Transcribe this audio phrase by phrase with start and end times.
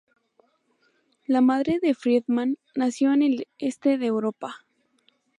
[1.27, 4.65] La madre de Friedman nació en el este de Europa.